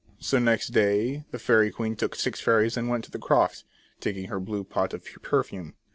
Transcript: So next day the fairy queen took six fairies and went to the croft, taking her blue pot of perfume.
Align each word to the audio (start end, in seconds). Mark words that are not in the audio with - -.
So 0.17 0.39
next 0.39 0.69
day 0.69 1.25
the 1.29 1.37
fairy 1.37 1.69
queen 1.69 1.95
took 1.95 2.15
six 2.15 2.39
fairies 2.39 2.75
and 2.75 2.89
went 2.89 3.03
to 3.05 3.11
the 3.11 3.19
croft, 3.19 3.65
taking 3.99 4.29
her 4.29 4.39
blue 4.39 4.63
pot 4.63 4.95
of 4.95 5.05
perfume. 5.21 5.75